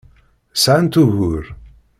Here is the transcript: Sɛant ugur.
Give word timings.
Sɛant 0.55 0.95
ugur. 1.01 1.45